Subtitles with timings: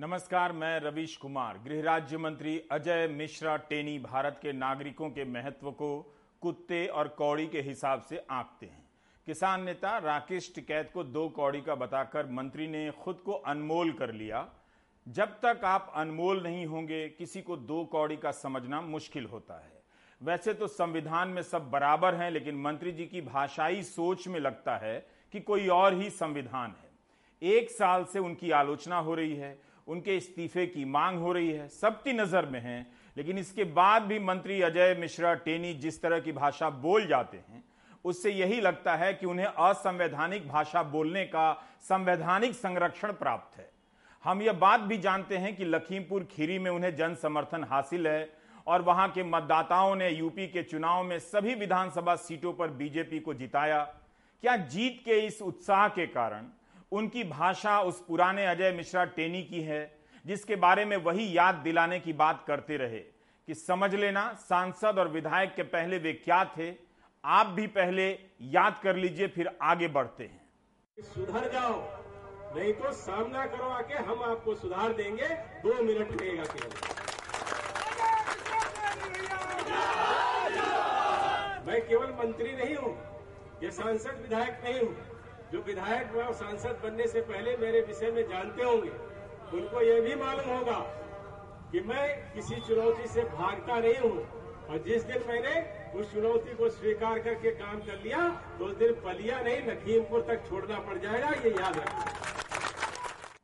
[0.00, 5.70] नमस्कार, मैं रवीश कुमार। गृह राज्य मंत्री अजय मिश्रा टेनी भारत के नागरिकों के महत्व
[5.70, 8.84] को कुत्ते और कौड़ी के हिसाब से आंकते हैं।
[9.26, 14.12] किसान नेता राकेश टिकैत को दो कौड़ी का बताकर मंत्री ने खुद को अनमोल कर
[14.12, 14.46] लिया।
[15.06, 19.82] जब तक आप अनमोल नहीं होंगे, किसी को दो कौड़ी का समझना मुश्किल होता है।
[20.22, 24.76] वैसे तो संविधान में सब बराबर हैं, लेकिन मंत्री जी की भाषाई सोच में लगता
[24.76, 26.88] है कि कोई और ही संविधान है।
[27.42, 31.66] एक साल से उनकी आलोचना हो रही है उनके इस्तीफे की मांग हो रही है,
[31.68, 32.86] सबकी नज़र में है,
[33.16, 37.62] लेकिन इसके बाद भी मंत्री अजय मिश्रा टेनी जिस तरह की भाषा बोल जाते हैं,
[38.04, 43.68] उससे यही लगता है कि उन्हें असंवैधानिक भाषा बोलने का संवैधानिक संरक्षण प्राप्त है।
[44.24, 48.28] हम यह बात भी जानते हैं कि लखीमपुर खीरी में उन्हें जन समर्थन हासिल है
[48.66, 53.34] और वहाँ के मतदाताओं ने यूपी के चुनाव में सभी विधानसभा सीटों पर बीजेपी को
[53.34, 53.82] जिताया।
[54.42, 56.46] क्या जीत के इस उत्साह के कारण
[56.92, 59.80] उनकी भाषा उस पुराने अजय मिश्रा टेनी की है,
[60.24, 62.98] जिसके बारे में वही याद दिलाने की बात करते रहे
[63.48, 66.72] कि समझ लेना, सांसद और विधायक के पहले वे क्या थे,
[67.24, 68.08] आप भी पहले
[68.50, 70.40] याद कर लीजिए, फिर आगे बढ़ते हैं।
[70.98, 71.78] सुधर जाओ,
[72.56, 75.28] नहीं तो सामना करो आके हम आपको सुधार देंगे,
[75.64, 76.44] दो मिनट लगेगा
[81.66, 82.96] मैं केवल मंत्री नहीं हूँ,
[83.62, 84.94] ये सांसद विधायक नहीं हूँ।
[85.52, 88.90] जो विधायक व सांसद बनने से पहले मेरे विषय में जानते होंगे,
[89.52, 90.78] उनको ये भी मालूम होगा
[91.72, 95.54] कि मैं किसी चुनौती से भागता नहीं हूँ। और जिस दिन मैंने
[96.00, 100.48] उस चुनौती को स्वीकार करके काम कर लिया तो उस दिन पलिया नहीं लखीमपुर तक
[100.48, 102.04] छोड़ना पड़ जाएगा, ये याद रखना।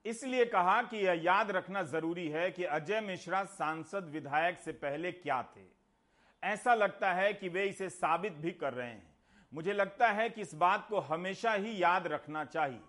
[0.07, 5.13] इसलिए कहा कि यह याद रखना ज़रूरी है कि अजय मिश्रा सांसद विधायक से पहले
[5.13, 5.65] क्या थे।
[6.43, 9.16] ऐसा लगता है कि वे इसे साबित भी कर रहे हैं।
[9.57, 12.81] मुझे लगता है कि इस बात को हमेशा ही याद रखना चाहिए।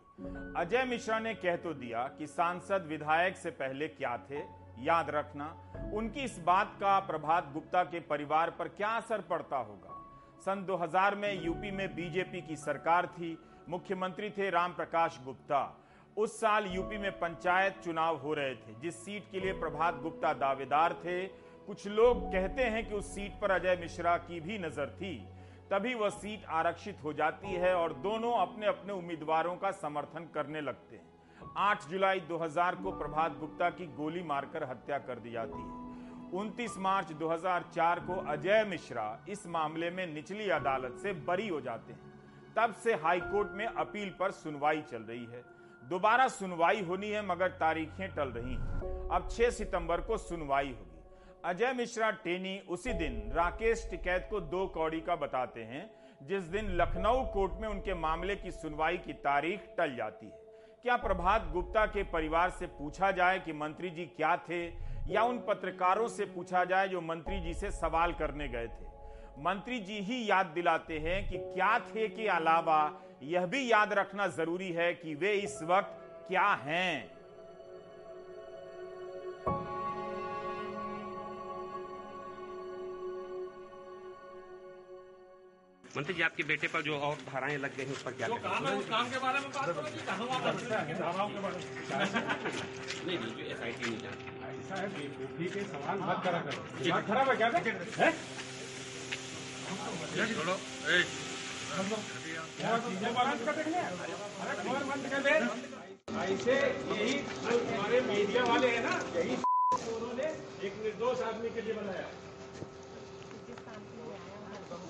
[0.57, 4.39] अजय मिश्रा ने कह तो दिया कि सांसद विधायक से पहले क्या थे,
[4.79, 5.45] याद रखना।
[5.93, 9.93] उनकी इस बात का प्रभात गुप्ता के परिवार पर क्या असर पड़ता होगा?
[10.39, 13.37] सन 2000 में यूपी में बीजेपी की सरकार थी,
[13.69, 15.85] मुख्यमंत्री थे राम प्रकाश गुप्ता।
[16.17, 20.33] उस साल यूपी में पंचायत चुनाव हो रहे थे, जिस सीट के लिए प्रभात गुप्ता
[20.33, 21.27] दावेदार थे।
[21.67, 25.36] कुछ लोग कहते हैं कि उस सीट पर अजय मिश्रा की भी नज़र थी।
[25.71, 30.61] तभी वह सीट आरक्षित हो जाती है और दोनों अपने अपने उम्मीदवारों का समर्थन करने
[30.61, 31.05] लगते हैं।
[31.57, 35.85] 8 जुलाई 2000 को प्रभात गुप्ता की गोली मारकर हत्या कर दी जाती है।
[36.31, 41.93] 29 मार्च 2004 को अजय मिश्रा इस मामले में निचली अदालत से बरी हो जाते
[41.93, 42.13] हैं।
[42.57, 45.43] तब से हाईकोर्ट में अपील पर सुनवाई चल रही है।
[45.83, 50.96] दोबारा सुनवाई होनी है, मगर तारीखें टल रही हैं। अब 6 सितंबर को सुनवाई होगी।
[51.43, 55.89] अजय मिश्रा टेनी उसी दिन राकेश टिकैत को दो कौड़ी का बताते हैं,
[56.23, 60.45] जिस दिन लखनऊ कोर्ट में उनके मामले की सुनवाई की तारीख टल जाती है।
[60.83, 64.65] क्या प्रभात गुप्ता के परिवार से पूछा जाए कि मंत्री जी क्या थे,
[65.09, 68.85] या उन पत्रकारों से पूछा जाए जो मंत्री जी से सवाल करने गए थे?
[69.39, 72.79] मंत्री जी ही याद दिलाते हैं कि क्या थे के अलावा
[73.23, 77.17] यह भी याद रखना ज़रूरी है कि वे इस वक्त क्या हैं।
[85.97, 88.35] मंत्री जी आपके बेटे पर जो और धाराएँ लग गई हैं उस पर क्या जो
[88.45, 90.01] काम है उस काम के बारे में बात करो कि
[90.99, 91.63] धाराओं के बारे में
[93.05, 97.29] नहीं नहीं जो एस आई टी नहीं जानती। है सवाल मत करा करो। दिमाग खराब
[97.29, 97.49] है क्या?
[97.99, 98.11] है?
[105.17, 106.53] ऐसे
[106.91, 109.35] यही हमारे मीडिया वाले हैं ना यही
[109.95, 110.27] उन्होंने
[110.67, 112.07] एक निर्दोष आदमी के लिए बनाया।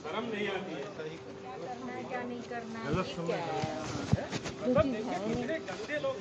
[0.08, 0.84] शर्म नहीं आती है
[2.04, 2.86] क्या नहीं करना है
[3.24, 4.28] क्या है
[4.62, 4.86] मतलब
[5.28, 6.16] कितने गंदे लोग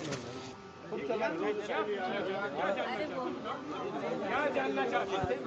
[4.56, 5.40] जानना चाहते हैं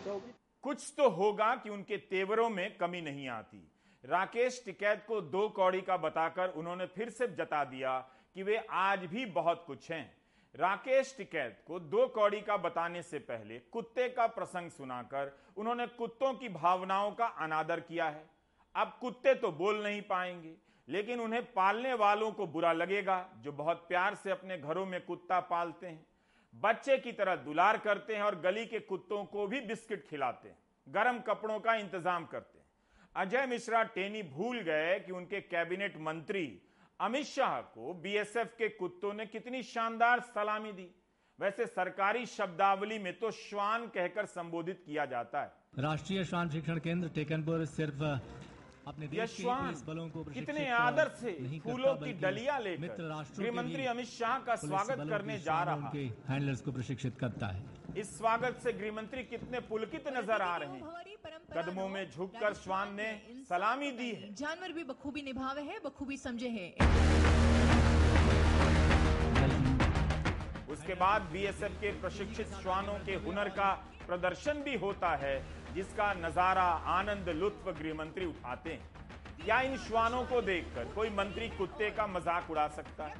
[0.00, 0.20] तो
[0.64, 3.66] कुछ तो होगा कि उनके तेवरों में कमी नहीं आती।
[4.04, 7.98] राकेश टिकैत को दो कौड़ी का बताकर उन्होंने फिर से जता दिया
[8.36, 10.04] कि वे आज भी बहुत कुछ हैं।
[10.54, 16.32] राकेश टिकैत को दो कौड़ी का बताने से पहले कुत्ते का प्रसंग सुनाकर उन्होंने कुत्तों
[16.34, 18.24] की भावनाओं का अनादर किया है।
[18.74, 20.54] अब कुत्ते तो बोल नहीं पाएँगे,
[20.88, 25.40] लेकिन उन्हें पालने वालों को बुरा लगेगा जो बहुत प्यार से अपने घरों में कुत्ता
[25.40, 26.06] पालते हैं।
[26.54, 30.56] बच्चे की तरह दुलार करते हैं और गली के कुत्तों को भी बिस्किट खिलाते हैं।
[30.86, 32.66] गर्म कपड़ों का इंतज़ाम करते हैं।
[33.16, 36.46] अजय मिश्रा टेनी भूल गए कि उनके कैबिनेट मंत्री
[37.00, 40.88] अमित शाह को बीएसएफ के कुत्तों ने कितनी शानदार सलामी दी।
[41.38, 47.08] वैसे सरकारी शब्दावली में तो श्वान कहकर संबोधित किया जाता है। राष्ट्रीय श्वान शिक्षण केंद्र
[47.08, 48.02] टेकनपुर सिर्फ़
[48.86, 51.32] अपने देश के पुलिस बलों को कितने आदर से
[51.64, 55.90] फूलों की डलिया डलियाँ मित्र लेकर गृह मंत्री अमित शाह का स्वागत करने जा रहा
[55.94, 57.60] है हैंडलर्स को प्रशिक्षित करता है।
[57.96, 60.82] इस स्वागत से गृह मंत्री कितने पुलकित नज़र आ रहे हैं।
[61.52, 63.10] कदमों में झुककर श्वान ने
[63.48, 66.68] सलामी दी है। जानवर भी बखूबी निभावे है बखूबी समझे है।
[70.70, 73.70] उसके बाद बीएसएफ के प्रशिक्षित श्वानों के हुनर का
[74.06, 75.34] प्रदर्शन भी होता है।
[75.74, 81.48] जिसका नज़ारा आनंद लुत्फ गृह मंत्री उठाते हैं। क्या इन श्वानों को देखकर कोई मंत्री
[81.50, 83.14] कुत्ते का मज़ाक उड़ा सकता है?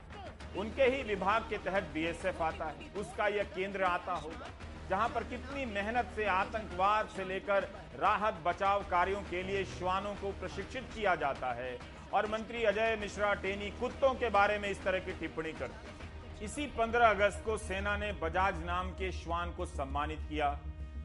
[0.56, 4.48] उनके ही विभाग के तहत बीएसएफ आता है। उसका यह केंद्र आता होगा,
[4.90, 7.68] जहाँ पर कितनी मेहनत से, आतंकवाद से लेकर
[8.00, 11.78] राहत बचाव कार्यों के लिए श्वानों को प्रशिक्षित किया जाता है।
[12.12, 16.66] और मंत्री अजय मिश्रा टेनी कुत्तों के बारे में इस तरह की टिप्पणी करते इसी
[16.76, 20.48] 15 अगस्त को सेना ने बजाज नाम के श्वान को सम्मानित किया।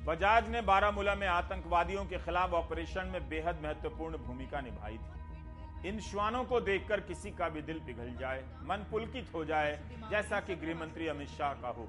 [0.05, 5.99] बजाज ने बारामूला में आतंकवादियों के खिलाफ ऑपरेशन में बेहद महत्वपूर्ण भूमिका निभाई थी। इन
[5.99, 9.71] श्वानों को देखकर किसी का भी दिल पिघल जाए मन पुलकित हो जाए
[10.11, 11.87] जैसा कि गृह मंत्री अमित शाह का हो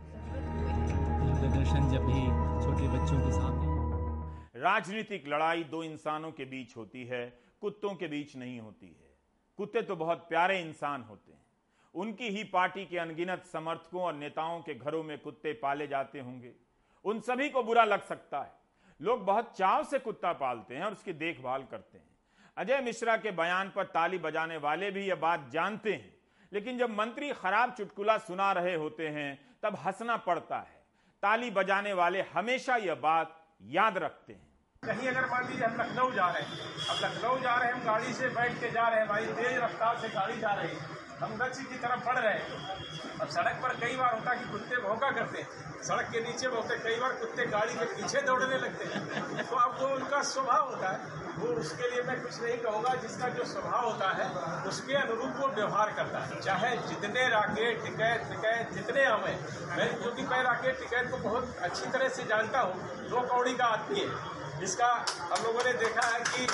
[1.36, 2.24] प्रदर्शन जब भी
[2.64, 7.24] छोटे बच्चों के सामने राजनीतिक लड़ाई दो इंसानों के बीच होती है
[7.60, 9.14] कुत्तों के बीच नहीं होती है।
[9.58, 11.44] कुत्ते तो बहुत प्यारे इंसान होते हैं।
[11.94, 16.52] उनकी ही पार्टी के अनगिनत समर्थकों और नेताओं के घरों में कुत्ते पाले जाते होंगे।
[17.06, 18.52] उन सभी को बुरा लग सकता है।
[19.02, 22.08] लोग बहुत चाव से कुत्ता पालते हैं और उसकी देखभाल करते हैं।
[22.56, 26.16] अजय मिश्रा के बयान पर ताली बजाने वाले भी यह बात जानते हैं।
[26.52, 30.82] लेकिन जब मंत्री खराब चुटकुला सुना रहे होते हैं, तब हंसना पड़ता है।
[31.22, 36.10] ताली बजाने वाले हमेशा यह बात याद रखते हैं। कहीं अगर मान लीजिए हम लखनऊ
[36.10, 38.98] जा रहे हैं, अब लखनऊ जा रहे हैं, हम गाड़ी से बैठ के जा रहे
[38.98, 42.32] हैं, भाई, तेज रफ्तार से गाड़ी जा रही है। हम गच्छ की तरफ़ बढ़ रहे
[42.32, 46.76] हैं। सड़क पर कई बार होता कि कुत्ते भौंका करते हैं। सड़क के नीचे भौंकते
[46.78, 50.90] कई बार कुत्ते गाड़ी के पीछे दौड़ने लगते हैं। तो अब वो उनका स्वभाव होता
[50.90, 50.98] है,
[51.38, 54.28] वो उसके लिए मैं कुछ नहीं कहूँगा, जिसका जो स्वभाव होता है,
[54.68, 59.34] उसके अनुरूप वो व्यवहार करता है। चाहे जितने राकेट, टिकैत टिकैत, जितने आवे
[59.76, 63.64] मैं क्योंकि मैं राकेट, टिकैत को बहुत अच्छी तरह से जानता हूँ दो कौड़ी का
[63.76, 64.86] आदमी है। जिसका
[65.30, 66.46] हम लोगों ने देखा है कि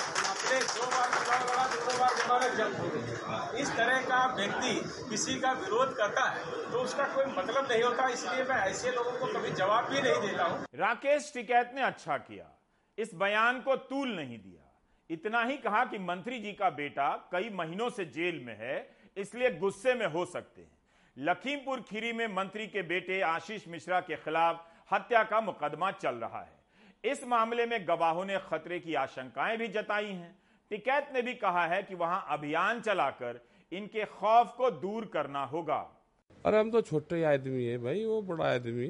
[0.43, 4.25] अपने दो बार चुनाव लड़ा तो दो बार जमानत जब्त हो गई इस तरह का
[4.35, 4.73] व्यक्ति
[5.09, 9.11] किसी का विरोध करता है तो उसका कोई मतलब नहीं होता, इसलिए मैं ऐसे लोगों
[9.11, 12.45] को कभी जवाब भी नहीं देता हूँ। राकेश टिकैत ने अच्छा किया,
[12.97, 14.61] इस बयान को तूल नहीं दिया।
[15.09, 18.75] इतना ही कहा कि मंत्री जी का बेटा कई महीनों से जेल में है,
[19.17, 20.71] इसलिए गुस्से में हो सकते हैं।
[21.17, 26.39] लखीमपुर खीरी में मंत्री के बेटे आशीष मिश्रा के खिलाफ हत्या का मुकदमा चल रहा
[26.39, 26.61] है।
[27.03, 30.35] इस मामले में गवाहों ने खतरे की आशंकाएँ भी जताई हैं।
[30.71, 33.39] टिकैत ने भी कहा है कि वहाँ अभियान चलाकर
[33.71, 35.79] इनके खौफ को दूर करना होगा।
[36.45, 38.87] अरे हम तो छोटे आदमी है भाई, वो बड़ा आदमी।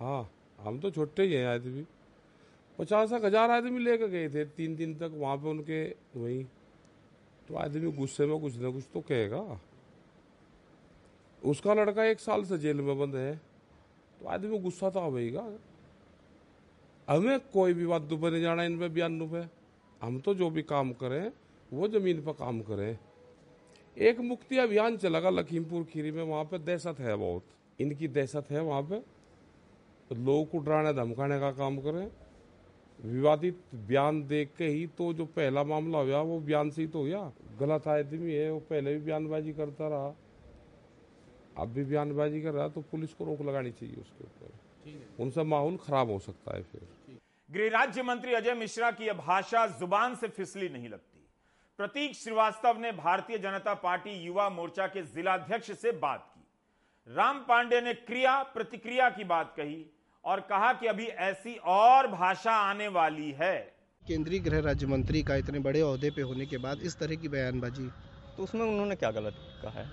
[0.00, 1.84] हाँ हम तो छोटे ही हैं आदमी।
[2.78, 5.84] पचास एक हज़ार आदमी लेकर गए थे, तीन दिन तक वहाँ पे उनके,
[6.16, 6.42] वही।
[7.48, 9.60] तो आदमी गुस्से में कुछ ना कुछ तो कहेगा।
[11.42, 13.36] उसका लड़का एक साल से जेल में बंद है
[14.20, 15.42] तो आदमी गुस्सा तो आवेगा
[17.08, 19.44] हमें कोई बात पे नहीं जाना इन पे बयानों पे
[20.00, 21.32] हम तो जो भी काम करें,
[21.72, 22.98] वो ज़मीन पर काम करें।
[23.96, 27.44] एक मुक्ति अभियान चलेगा लखीमपुर खीरी में, वहाँ पे दहशत है बहुत।
[27.80, 29.02] इनकी दहशत है वहाँ पे।
[30.10, 32.10] लोग को डराने धमकाने का काम करें।
[32.98, 37.06] विवादित बयान देख के ही तो जो पहला मामला हुआ, वो बयान से ही तो
[37.06, 40.14] हुआ। गलत आदमी है, वो पहले भी बयानबाजी करता रहा।
[41.58, 44.63] अब भी बयानबाजी कर रहा तो पुलिस को रोक लगानी चाहिए उसके ऊपर।
[45.20, 46.88] उनसे माहौल खराब हो सकता है फिर।
[47.50, 51.26] गृह राज्य मंत्री अजय मिश्रा की यह भाषा ज़ुबान से फिसली नहीं लगती।
[51.78, 57.80] प्रतीक श्रीवास्तव ने भारतीय जनता पार्टी युवा मोर्चा के जिलाध्यक्ष से बात की। राम पांडे
[57.80, 59.86] ने क्रिया प्रतिक्रिया की बात कही
[60.24, 63.74] और कहा कि अभी ऐसी और भाषा आने वाली है।
[64.06, 67.28] केंद्रीय गृह राज्य मंत्री का इतने बड़े अहदे पे होने के बाद इस तरह की
[67.28, 67.88] बयानबाजी।
[68.36, 69.90] तो उसमें उन्होंने क्या गलत कहा है?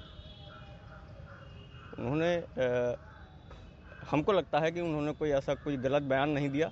[2.00, 2.36] उन्होंने
[4.12, 6.72] हमको लगता है कि उन्होंने कोई ऐसा कोई गलत बयान नहीं दिया।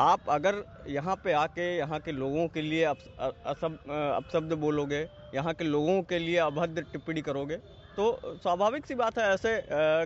[0.00, 5.00] आप अगर यहाँ पे आके, यहाँ के लोगों के लिए असब अपशब्द बोलोगे,
[5.34, 7.56] यहाँ के लोगों के लिए अभद्र टिप्पणी करोगे
[7.96, 8.04] तो
[8.36, 9.62] स्वाभाविक सी बात है, ऐसे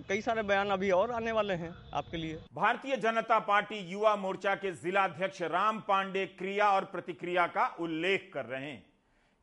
[0.09, 4.55] कई सारे बयान अभी और आने वाले हैं आपके लिए। भारतीय जनता पार्टी युवा मोर्चा
[4.57, 8.85] के जिलाध्यक्ष राम पांडे क्रिया और प्रतिक्रिया का उल्लेख कर रहे हैं।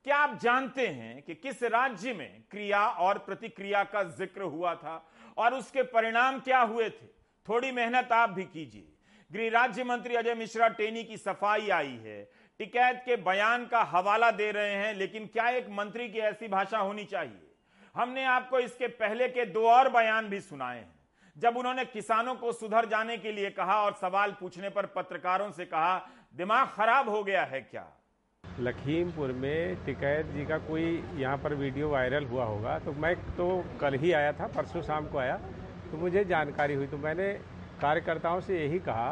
[0.05, 4.95] क्या आप जानते हैं कि किस राज्य में क्रिया और प्रतिक्रिया का ज़िक्र हुआ था?
[5.37, 7.07] और उसके परिणाम क्या हुए थे?
[7.47, 8.93] थोड़ी मेहनत आप भी कीजिए।
[9.31, 14.31] गृह राज्य मंत्री अजय मिश्रा टेनी की सफ़ाई आई है। टिकैत के बयान का हवाला
[14.31, 17.51] दे रहे हैं, लेकिन क्या एक मंत्री की ऐसी भाषा होनी चाहिए?
[17.95, 20.99] हमने आपको इसके पहले के दो और बयान भी सुनाए हैं।
[21.37, 25.65] जब उन्होंने किसानों को सुधर जाने के लिए कहा और सवाल पूछने पर पत्रकारों से
[25.65, 27.96] कहा, दिमाग खराब हो गया है क्या?
[28.61, 30.85] लखीमपुर में टिकैत जी का कोई
[31.17, 33.47] यहाँ पर वीडियो वायरल हुआ होगा। तो मैं तो
[33.81, 35.35] कल ही आया था, परसों शाम को आया।
[35.91, 37.31] तो मुझे जानकारी हुई तो मैंने
[37.81, 39.09] कार्यकर्ताओं से यही कहा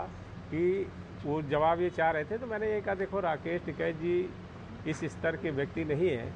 [0.50, 0.88] कि
[1.26, 4.30] वो जवाब ये चाह रहे थे तो मैंने ये कहा, देखो, राकेश टिकैत जी
[4.90, 6.34] इस स्तर के व्यक्ति नहीं हैं,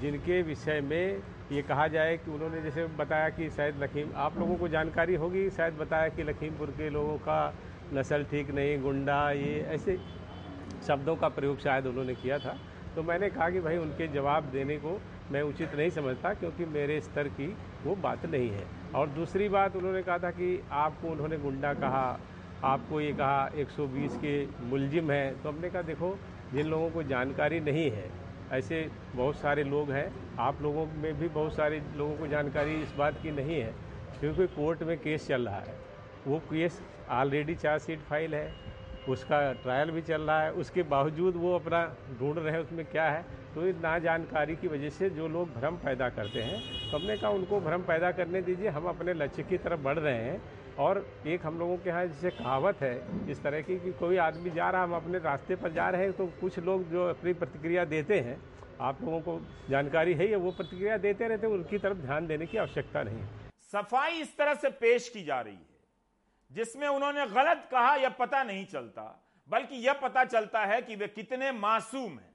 [0.00, 4.56] जिनके विषय में ये कहा जाए कि उन्होंने जैसे बताया कि शायद लखीम आप लोगों
[4.56, 7.54] को जानकारी होगी, शायद बताया कि लखीमपुर के लोगों का
[7.94, 9.98] नस्ल ठीक नहीं, गुंडा, ये ऐसे
[10.86, 12.56] शब्दों का प्रयोग शायद उन्होंने किया था।
[12.96, 15.00] तो मैंने कहा कि भाई उनके जवाब देने को
[15.32, 17.46] मैं उचित नहीं समझता क्योंकि मेरे स्तर की
[17.84, 18.64] वो बात नहीं है।
[18.94, 22.20] और दूसरी बात उन्होंने कहा था कि आपको उन्होंने गुंडा कहा,
[22.64, 26.18] आपको ये कहा 120 के मुलजिम हैं। तो हमने कहा, देखो,
[26.52, 28.10] जिन लोगों को जानकारी नहीं है,
[28.52, 32.94] ऐसे बहुत सारे लोग हैं। आप लोगों में भी बहुत सारे लोगों को जानकारी इस
[32.98, 33.74] बात की नहीं है,
[34.20, 35.74] क्योंकि कोर्ट में केस चल रहा है।
[36.26, 38.65] वो केस ऑलरेडी चार्जशीट फ़ाइल है।
[39.08, 41.84] उसका ट्रायल भी चल रहा है, उसके बावजूद वो अपना
[42.18, 45.54] ढूंढ रहे हैं उसमें क्या है। तो इस ना जानकारी की वजह से जो लोग
[45.54, 46.60] भ्रम पैदा करते हैं
[46.90, 50.14] तो हमने कहा उनको भ्रम पैदा करने दीजिए, हम अपने लक्ष्य की तरफ़ बढ़ रहे
[50.16, 50.40] हैं।
[50.78, 52.94] और एक हम लोगों के यहाँ जैसे कहावत है,
[53.30, 56.12] इस तरह की कि कोई आदमी जा रहा, हम अपने रास्ते पर जा रहे हैं
[56.14, 58.36] तो कुछ लोग जो अपनी प्रतिक्रिया देते हैं,
[58.80, 62.46] आप लोगों को जानकारी है या वो प्रतिक्रिया देते रहते हैं, उनकी तरफ़ ध्यान देने
[62.46, 63.24] की आवश्यकता नहीं
[63.72, 65.75] सफ़ाई इस तरह से पेश की जा रही है।
[66.50, 71.08] जिसमें उन्होंने गलत कहा, यह पता नहीं चलता, बल्कि यह पता चलता है कि वे
[71.08, 72.34] कितने मासूम हैं।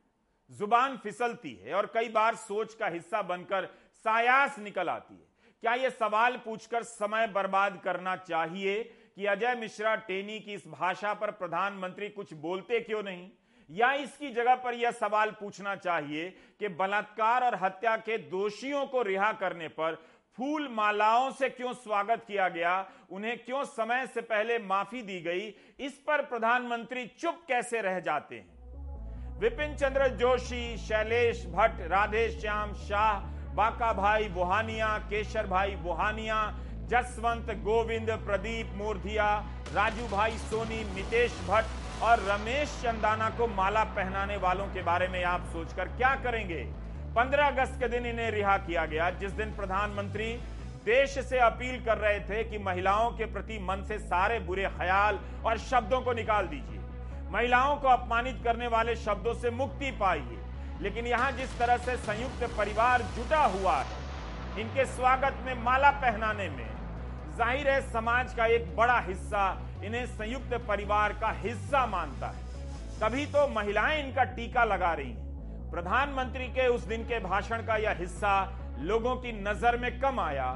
[0.50, 3.65] ज़ुबान फिसलती है और कई बार सोच का हिस्सा बनकर
[4.06, 5.30] सायास निकल आती है।
[5.63, 8.84] क्या यह सवाल पूछकर समय बर्बाद करना चाहिए
[9.15, 13.30] कि अजय मिश्रा टेनी की इस भाषा पर प्रधानमंत्री कुछ बोलते क्यों नहीं?
[13.70, 19.01] या इसकी जगह पर यह सवाल पूछना चाहिए कि बलात्कार और हत्या के दोषियों को
[19.01, 20.01] रिहा करने पर
[20.38, 22.86] फूल मालाओं से क्यों स्वागत किया गया?
[23.12, 25.54] उन्हें क्यों समय से पहले माफ़ी दी गई?
[25.80, 29.40] इस पर प्रधानमंत्री चुप कैसे रह जाते हैं?
[29.40, 33.20] विपिन चंद्र जोशी, शैलेश भट्ट राधे श्याम शाह,
[33.56, 42.02] बाका भाई बुहानिया केशर भाई बुहानिया जसवंत गोविंद, प्रदीप मूर्धिया, राजू भाई सोनी मितेश भट्ट
[42.04, 46.64] और रमेश चंदाना को माला पहनाने वालों के बारे में आप सोचकर क्या करेंगे?
[47.15, 50.27] 15 अगस्त के दिन इन्हें रिहा किया गया। जिस दिन प्रधानमंत्री
[50.86, 55.20] देश से अपील कर रहे थे कि महिलाओं के प्रति मन से सारे बुरे ख्याल
[55.46, 56.80] और शब्दों को निकाल दीजिए।
[57.32, 60.38] महिलाओं को अपमानित करने वाले शब्दों से मुक्ति पाइए।
[60.82, 64.00] लेकिन यहाँ जिस तरह से संयुक्त परिवार जुटा हुआ है,
[64.62, 66.70] इनके स्वागत में माला पहनाने में,
[67.38, 69.46] ज़ाहिर है समाज का एक बड़ा हिस्सा
[69.84, 72.50] इन्हें संयुक्त परिवार का हिस्सा मानता है।
[73.00, 75.31] तभी तो महिलाएँ इनका टीका लगा रही हैं।
[75.72, 78.34] प्रधानमंत्री के उस दिन के भाषण का यह हिस्सा
[78.82, 80.51] लोगों की नज़र में कम आया,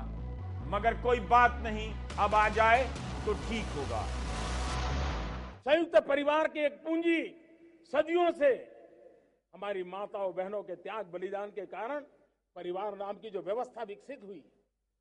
[0.68, 2.84] मगर कोई बात नहीं, अब आ जाए
[3.26, 4.02] तो ठीक होगा।
[5.62, 7.22] संयुक्त परिवार की एक पूंजी
[7.94, 8.50] सदियों से
[9.54, 12.00] हमारी माताओं बहनों के त्याग बलिदान के कारण
[12.56, 14.44] परिवार नाम की जो व्यवस्था विकसित हुई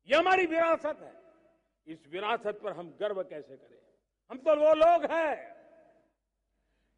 [0.09, 1.13] ये हमारी विरासत है।
[1.87, 3.81] इस विरासत पर हम गर्व कैसे करें?
[4.31, 5.35] हम तो वो लोग हैं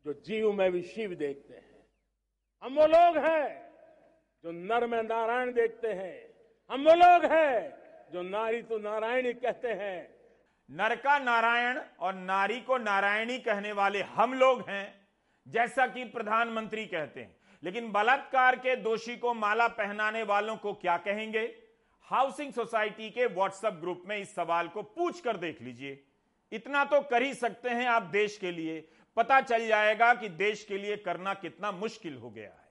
[0.06, 1.67] जो जीव में भी शिव देखते हैं।
[2.64, 3.48] हम वो लोग हैं
[4.44, 6.16] जो नर में नारायण देखते हैं।
[6.70, 7.74] हम वो लोग हैं
[8.14, 10.08] जो नारी तो नारायणी कहते हैं।
[10.70, 15.08] नर का नारायण और नारी को नारायणी कहने वाले हम लोग हैं,
[15.48, 20.98] जैसा कि प्रधानमंत्री कहते हैं। लेकिन बलात्कार के दोषी को माला पहनाने वालों को क्या
[20.98, 21.46] कहेंगे?
[22.08, 26.04] हाउसिंग सोसाइटी के व्हाट्सएप ग्रुप में इस सवाल को पूछ कर देख लीजिए।
[26.52, 28.88] इतना तो कर ही सकते हैं आप देश के लिए
[29.18, 32.70] पता चल जाएगा कि देश के लिए करना कितना मुश्किल हो गया है।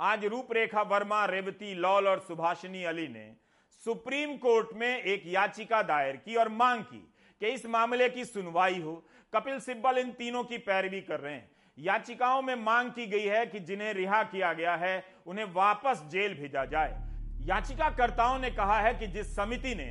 [0.00, 3.36] आज रूपरेखा वर्मा, रेवती, लॉल और सुभाषिनी अली ने
[3.84, 8.80] सुप्रीम कोर्ट में एक याचिका दायर की और मांग की कि इस मामले की सुनवाई
[8.80, 13.24] हो। कपिल सिब्बल इन तीनों की पैरवी कर रहे हैं। याचिकाओं में मांग की गई
[13.24, 16.98] है कि जिन्हें रिहा किया गया है, उन्हें वापस जेल भेजा जाए।
[17.46, 19.90] याचिकाकर्ताओं ने कहा है कि जिस समिति ने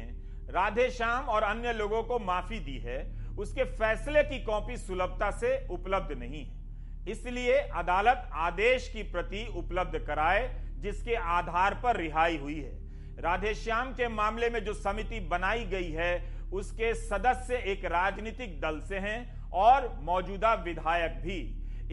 [0.52, 5.68] राधे श्याम और अन्य लोगों को माफ़ी दी है उसके फैसले की कॉपी सुलभता से
[5.68, 10.48] उपलब्ध नहीं है। इसलिए अदालत आदेश की प्रति उपलब्ध कराए,
[10.78, 16.34] जिसके आधार पर रिहाई हुई है। राधेश्याम के मामले में जो समिति बनाई गई है,
[16.54, 21.40] उसके सदस्य एक राजनीतिक दल से हैं और मौजूदा विधायक भी।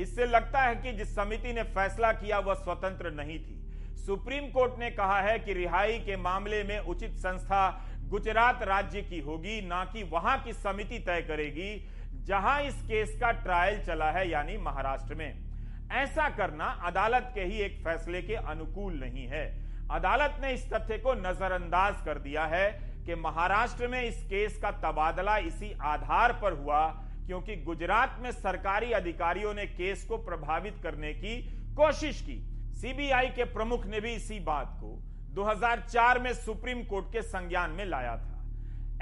[0.02, 3.56] इससे लगता है कि जिस समिति ने फैसला किया, वह स्वतंत्र नहीं थी।
[3.96, 9.18] सुप्रीम कोर्ट ने कहा है कि रिहाई के मामले में उचित संस्था गुजरात राज्य की
[9.20, 11.88] होगी, ना कि वहाँ की समिति तय करेगी,
[12.26, 15.50] जहाँ इस केस का ट्रायल चला है, यानी महाराष्ट्र में।
[15.92, 19.44] ऐसा करना अदालत के ही एक फैसले के अनुकूल नहीं है।
[19.90, 22.70] अदालत ने इस तथ्य को नजरअंदाज कर दिया है
[23.06, 26.86] कि महाराष्ट्र में इस केस का तबादला इसी आधार पर हुआ,
[27.26, 31.36] क्योंकि गुजरात में सरकारी अधिकारियों ने केस को प्रभावित करने की
[31.76, 32.38] कोशिश की।
[32.74, 34.96] सीबीआई के प्रमुख ने भी इसी बात को
[35.34, 38.28] 2004 में सुप्रीम कोर्ट के संज्ञान में लाया था।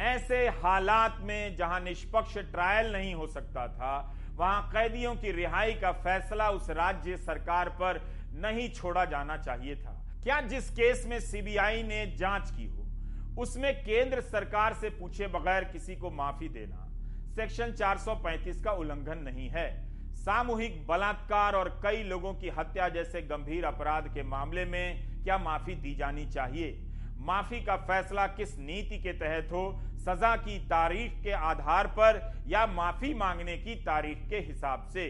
[0.00, 5.92] ऐसे हालात में जहाँ निष्पक्ष ट्रायल नहीं हो सकता था, वहाँ कैदियों की रिहाई का
[5.92, 8.00] फैसला उस राज्य सरकार पर
[8.34, 9.94] नहीं छोड़ा जाना चाहिए था।
[10.24, 12.86] क्या जिस केस में सीबीआई ने जाँच की हो,
[13.42, 16.86] उसमें केंद्र सरकार से पूछे बगैर किसी को माफ़ी देना,
[17.36, 19.68] सेक्शन 435 का उल्लंघन नहीं है।
[20.16, 25.74] सामूहिक बलात्कार और कई लोगों की हत्या जैसे गंभीर अपराध के मामले में क्या माफ़ी
[25.74, 26.68] दी जानी चाहिए?
[27.28, 29.64] माफ़ी का फैसला किस नीति के तहत हो?
[29.98, 35.04] सजा की तारीख के आधार पर या माफ़ी मांगने की तारीख के हिसाब से?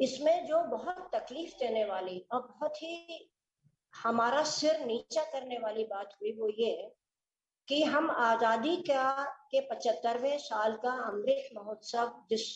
[0.00, 3.30] इसमें जो बहुत तकलीफ़ देने वाली और बहुत ही
[3.94, 6.74] हमारा सिर नीचा करने वाली बात हुई वो ये
[7.68, 12.46] कि हम आज़ादी का, के पचहत्तरवें साल का अमृत महोत्सव जिस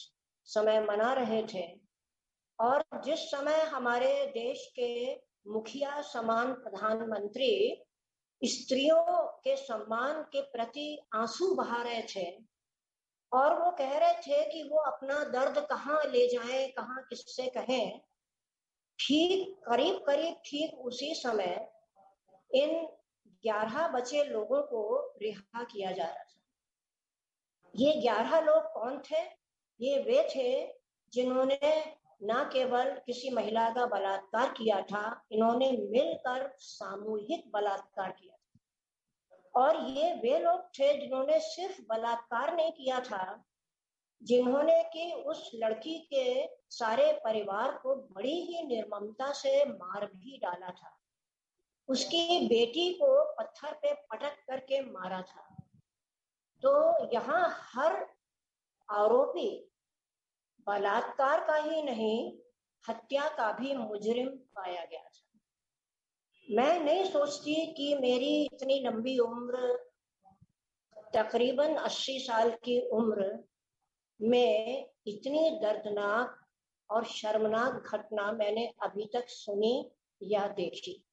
[0.49, 1.67] समय मना रहे थे
[2.59, 4.93] और जिस समय हमारे देश के
[5.47, 7.83] मुखिया, समान प्रधानमंत्री,
[8.45, 12.39] स्त्रियों के सम्मान के प्रति आँसू बहा रहे थे
[13.33, 18.01] और वो कह रहे थे कि वो अपना दर्द कहाँ ले जाए, कहाँ किससे कहें।
[18.99, 21.73] ठीक, करीब करीब ठीक उसी समय
[22.55, 22.87] इन
[23.43, 26.41] ग्यारह बचे लोगों को रिहा किया जा रहा था।
[27.77, 29.21] ये ग्यारह लोग कौन थे?
[29.81, 30.75] ये वे थे
[31.13, 38.37] जिन्होंने न केवल किसी महिला का बलात्कार किया था, इन्होंने मिलकर सामूहिक बलात्कार किया
[39.55, 43.45] और ये वे लोग थे जिन्होंने सिर्फ़ बलात्कार नहीं किया था,
[44.23, 50.69] जिन्होंने कि उस लड़की के सारे परिवार को बड़ी ही निर्ममता से मार भी डाला
[50.69, 50.99] था।
[51.89, 55.57] उसकी बेटी को पत्थर पे पटक करके मारा था।
[56.63, 58.07] तो यहाँ हर
[58.91, 59.72] आरोपी
[60.67, 62.39] बलात्कार का ही नहीं,
[62.89, 65.41] हत्या का भी मुजरिम पाया गया था।
[66.51, 69.77] मैं नहीं सोचती कि मेरी इतनी लंबी उम्र,
[71.15, 73.45] तकरीबन 80 साल की उम्र,
[74.23, 76.47] में इतनी दर्दनाक
[76.91, 79.91] और शर्मनाक घटना मैंने अभी तक सुनी
[80.23, 81.05] या देखी।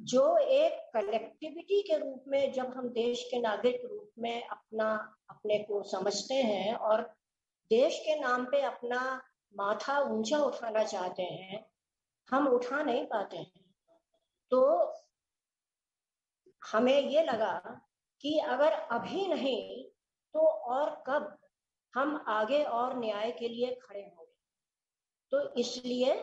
[0.00, 5.58] जो एक कलेक्टिविटी के रूप में, जब हम देश के नागरिक रूप में अपना, अपने
[5.58, 7.14] को समझते हैं और
[7.70, 9.22] देश के नाम पे अपना
[9.54, 11.64] माथा ऊँचा उठाना चाहते हैं,
[12.28, 13.64] हम उठा नहीं पाते हैं।
[14.50, 14.62] तो
[16.62, 17.80] हमें ये लगा
[18.20, 19.84] कि अगर अभी नहीं
[20.34, 21.36] तो और कब
[21.94, 24.32] हम आगे और न्याय के लिए खड़े होंगे
[25.32, 26.14] तो इसलिए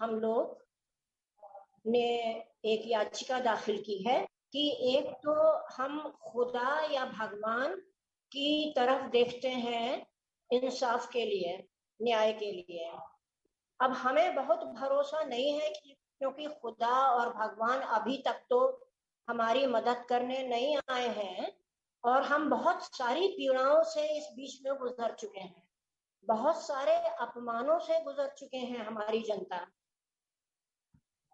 [0.00, 0.60] हम लोग
[1.86, 2.06] ने
[2.64, 4.20] एक याचिका दाखिल की है
[4.52, 5.34] कि एक तो
[5.74, 7.76] हम खुदा या भगवान
[8.32, 10.11] की तरफ़ देखते हैं
[10.52, 11.68] इंसाफ के लिए,
[12.02, 12.92] न्याय के लिए।
[13.80, 18.88] अब हमें बहुत भरोसा नहीं है कि, क्योंकि खुदा और भगवान अभी तक तो
[19.28, 21.58] हमारी मदद करने नहीं आए हैं
[22.04, 25.68] और हम बहुत सारी पीड़ाओं से इस बीच में गुजर चुके हैं।
[26.24, 29.66] बहुत सारे अपमानों से गुजर चुके हैं हमारी जनता।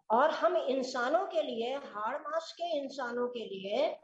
[0.09, 3.99] और हम इंसानों के लिए, हाड़ मास के इंसानों के लिए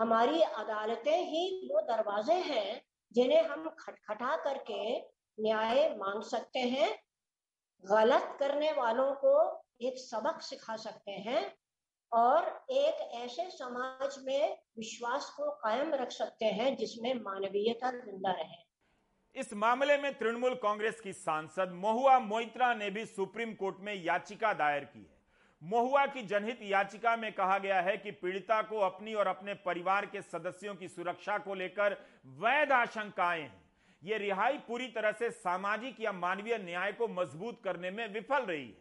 [0.00, 4.98] हमारी अदालतें ही वो दरवाजे हैं जिन्हें हम खटखटा करके
[5.38, 6.90] न्याय मांग सकते हैं,
[7.84, 9.34] गलत करने वालों को
[9.80, 11.42] एक सबक सिखा सकते हैं
[12.12, 18.58] और एक ऐसे समाज में विश्वास को कायम रख सकते हैं जिसमें मानवीयता ज़िंदा रहे।
[19.34, 24.52] इस मामले में तृणमूल कांग्रेस की सांसद महुआ मोइत्रा ने भी सुप्रीम कोर्ट में याचिका
[24.52, 25.19] दायर की है।
[25.62, 30.06] महुआ की जनहित याचिका में कहा गया है कि पीड़िता को अपनी और अपने परिवार
[30.06, 31.96] के सदस्यों की सुरक्षा को लेकर
[32.26, 33.62] वैध आशंकाएँ हैं।
[34.02, 38.66] यह रिहाई पूरी तरह से सामाजिक या मानवीय न्याय को मज़बूत करने में विफल रही
[38.66, 38.76] है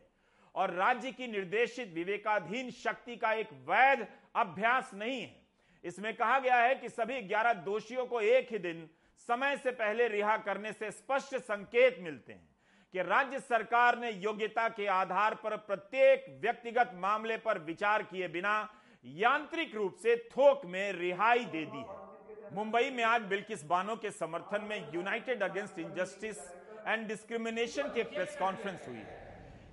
[0.56, 5.36] और राज्य की निर्देशित विवेकाधीन शक्ति का एक वैध अभ्यास नहीं है।
[5.84, 8.90] इसमें कहा गया है कि सभी 11 दोषियों को एक ही दिन
[9.30, 12.49] समय से पहले रिहा करने से स्पष्ट संकेत मिलते हैं।
[12.94, 18.58] कि राज्य सरकार ने योग्यता के आधार पर प्रत्येक व्यक्तिगत मामले पर विचार किए बिना
[19.06, 24.12] यांत्रिक रूप से थोक में रिहाई दे दी है। मुंबई में आज बिल्किस बानो के
[24.12, 26.38] समर्थन में United Against Injustice
[26.88, 29.18] and Discrimination की प्रेस कॉन्फ्रेंस हुई है।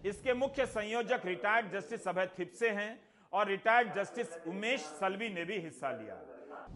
[0.07, 2.99] इसके मुख्य संयोजक रिटायर्ड जस्टिस अभय थिपसे हैं
[3.33, 6.23] और रिटायर्ड जस्टिस उमेश सलवी ने भी हिस्सा लिया।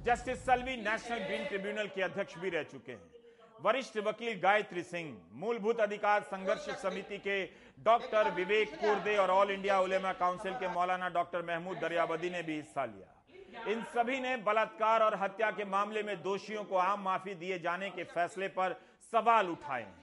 [0.05, 3.20] Justice Salvi National Green Tribunal के अध्यक्ष भी रह चुके हैं।
[3.63, 5.09] वरिष्ठ वकील गायत्री सिंह
[5.41, 7.37] मूलभूत अधिकार संघर्ष समिति के
[7.85, 12.57] डॉक्टर विवेक कुर्दे और ऑल इंडिया उलेमा काउंसिल के मौलाना डॉक्टर महमूद दरियावदी ने भी
[12.57, 17.35] हिस्सा लिया। इन सभी ने बलात्कार और हत्या के मामले में दोषियों को आम माफ़ी
[17.37, 18.81] दिए जाने के फैसले पर
[19.13, 19.99] सवाल उठाए हैं।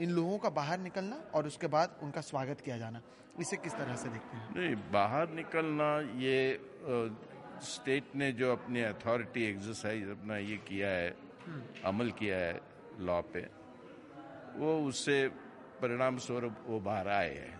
[0.00, 3.00] इन लोगों का बाहर निकलना और उसके बाद उनका स्वागत किया जाना
[3.40, 4.48] इसे किस तरह से देखते हैं?
[4.56, 6.38] नहीं बाहर निकलना ये
[7.66, 11.14] स्टेट ने जो अपनी अथॉरिटी एक्सरसाइज अपना ये किया है
[11.84, 12.60] अमल किया है
[13.00, 13.40] लॉ पे,
[14.56, 15.26] वो उससे
[15.80, 17.54] परिणाम स्वरूप वो बाहर आए हैं।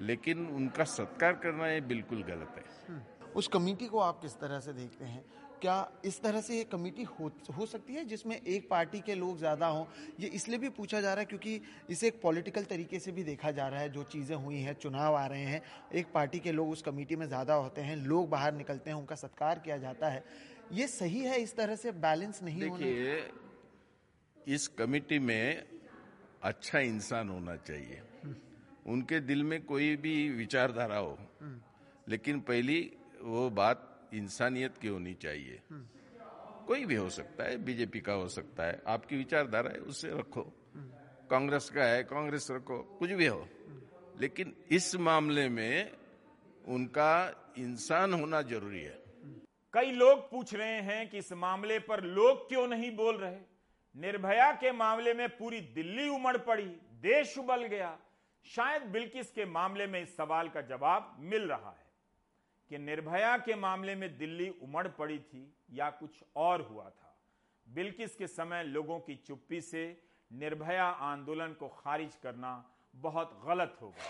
[0.00, 2.98] लेकिन उनका सत्कार करना ये बिल्कुल गलत है।
[3.36, 5.24] उस कमेटी को आप किस तरह से देखते हैं?
[5.60, 9.38] क्या इस तरह से ये कमेटी हो हो सकती है जिसमें एक पार्टी के लोग
[9.38, 9.84] ज़्यादा हों?
[10.20, 13.50] ये इसलिए भी पूछा जा रहा है क्योंकि इसे एक पॉलिटिकल तरीके से भी देखा
[13.50, 15.62] जा रहा है, जो चीज़ें हुई हैं, चुनाव आ रहे हैं,
[15.94, 19.14] एक पार्टी के लोग उस कमेटी में ज़्यादा होते हैं, लोग बाहर निकलते हैं, उनका
[19.16, 20.24] सत्कार किया जाता है।
[20.72, 23.30] ये सही है इस तरह से बैलेंस नहीं देखिए,
[24.48, 25.66] इस कमिटी में
[26.42, 28.02] अच्छा इंसान होना चाहिए।
[28.86, 31.18] उनके दिल में कोई भी विचारधारा हो,
[32.08, 32.80] लेकिन पहली
[33.20, 35.60] वो बात इंसानियत की होनी चाहिए।
[36.66, 40.42] कोई भी हो सकता है बीजेपी का हो सकता है, आपकी विचारधारा है उससे रखो।
[41.30, 43.48] कांग्रेस का है, कांग्रेस रखो, कुछ भी हो।
[44.20, 45.92] लेकिन इस मामले में
[46.68, 47.12] उनका
[47.58, 48.98] इंसान होना ज़रूरी है।
[49.74, 53.38] कई लोग पूछ रहे हैं कि इस मामले पर लोग क्यों नहीं बोल रहे?
[53.94, 56.66] निर्भया के मामले में पूरी दिल्ली उमड़ पड़ी,
[57.02, 57.98] देश उबल गया।
[58.46, 61.86] शायद बिल्किस के मामले में इस सवाल का जवाब मिल रहा है
[62.70, 67.16] कि निर्भया के मामले में दिल्ली उमड़ पड़ी थी या कुछ और हुआ था।
[67.68, 70.02] बिल्किस के समय लोगों की चुप्पी से
[70.32, 74.04] निर्भया आंदोलन को खारिज करना बहुत गलत होगा।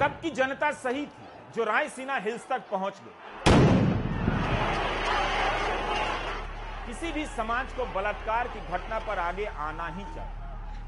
[0.00, 3.58] तब की जनता सही थी, जो रायसीना हिल्स तक पहुँच गई।
[6.86, 10.38] किसी भी समाज को बलात्कार की घटना पर आगे आना ही चाहिए।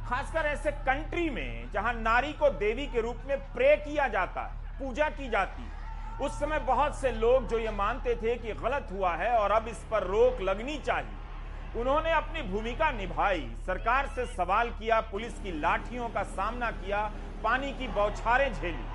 [0.09, 4.79] खासकर ऐसे कंट्री में, जहाँ नारी को देवी के रूप में प्रे किया जाता है,
[4.79, 8.89] पूजा की जाती है। उस समय बहुत से लोग जो ये मानते थे कि गलत
[8.93, 14.27] हुआ है और अब इस पर रोक लगनी चाहिए, उन्होंने अपनी भूमिका निभाई। सरकार से
[14.27, 17.05] सवाल किया, पुलिस की लाठियों का सामना किया,
[17.45, 18.92] पानी की बौछारें झेली।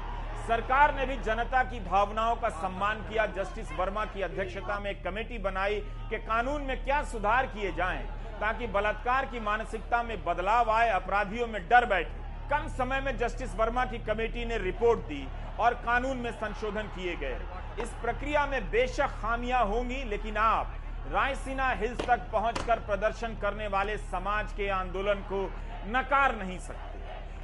[0.47, 5.03] सरकार ने भी जनता की भावनाओं का सम्मान किया, जस्टिस वर्मा की अध्यक्षता में एक
[5.03, 5.79] कमेटी बनाई
[6.10, 8.03] कि कानून में क्या सुधार किए जाएँ,
[8.39, 13.55] ताकि बलात्कार की मानसिकता में बदलाव आए, अपराधियों में डर बैठे। कम समय में जस्टिस
[13.55, 15.27] वर्मा की कमेटी ने रिपोर्ट दी
[15.60, 17.39] और कानून में संशोधन किए गए।
[17.83, 20.75] इस प्रक्रिया में बेशक खामियाँ होंगी, लेकिन आप
[21.12, 25.49] रायसीना हिल्स तक पहुंचकर प्रदर्शन करने वाले समाज के आंदोलन को
[25.89, 26.87] नकार नहीं सकते।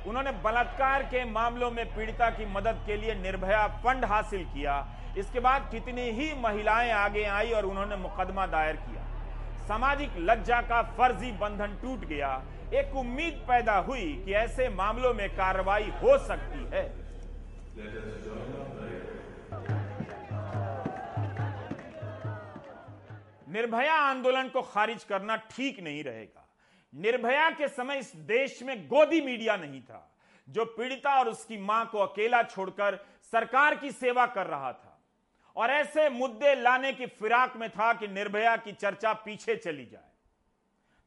[0.07, 4.75] उन्होंने बलात्कार के मामलों में पीड़िता की मदद के लिए निर्भया फंड हासिल किया।
[5.17, 9.03] इसके बाद कितनी ही महिलाएँ आगे आई और उन्होंने मुकदमा दायर किया।
[9.67, 12.31] सामाजिक लज्जा का फर्जी बंधन टूट गया।
[12.73, 16.83] एक उम्मीद पैदा हुई कि ऐसे मामलों में कार्रवाई हो सकती है।
[23.49, 26.42] निर्भया आंदोलन को खारिज करना ठीक नहीं रहेगा।
[26.93, 30.09] निर्भया के समय इस देश में गोदी मीडिया नहीं था,
[30.47, 32.95] जो पीड़िता और उसकी माँ को अकेला छोड़कर
[33.31, 34.99] सरकार की सेवा कर रहा था।
[35.55, 40.11] और ऐसे मुद्दे लाने की फिराक में था कि निर्भया की चर्चा पीछे चली जाए।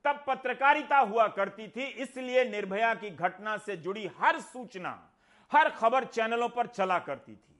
[0.05, 5.11] तब पत्रकारिता हुआ करती थी, इसलिए निर्भया की घटना से जुड़ी हर सूचना,
[5.53, 7.56] हर खबर चैनलों पर चला करती थी।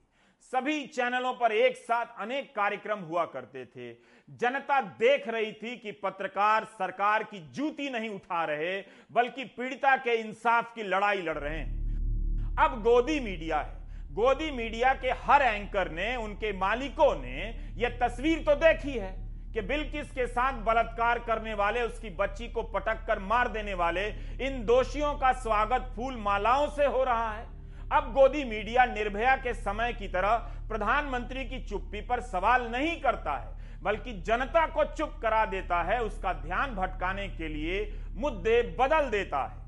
[0.51, 3.91] सभी चैनलों पर एक साथ अनेक कार्यक्रम हुआ करते थे।
[4.29, 8.77] जनता देख रही थी कि पत्रकार सरकार की जूती नहीं उठा रहे,
[9.11, 13.75] बल्कि पीड़िता के इंसाफ की लड़ाई लड़ रहे हैं। अब गोदी मीडिया है।
[14.13, 19.11] गोदी मीडिया के हर एंकर ने, उनके मालिकों ने यह तस्वीर तो देखी है
[19.53, 24.07] कि बिल्किस के साथ बलात्कार करने वाले, उसकी बच्ची को पटक कर मार देने वाले,
[24.47, 27.56] इन दोषियों का स्वागत फूल मालाओं से हो रहा है।
[27.93, 30.37] अब गोदी मीडिया निर्भया के समय की तरह
[30.69, 36.01] प्रधानमंत्री की चुप्पी पर सवाल नहीं करता है, बल्कि जनता को चुप करा देता है,
[36.03, 39.65] उसका ध्यान भटकाने के लिए मुद्दे बदल देता है।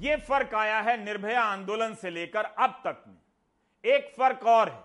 [0.00, 4.80] यह फ़र्क आया है निर्भया आंदोलन से लेकर अब तक में। एक फ़र्क और है,